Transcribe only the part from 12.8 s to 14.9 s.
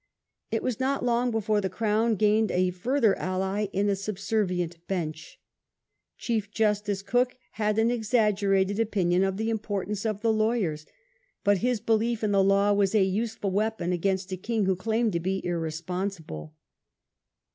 a useful weapon against a king who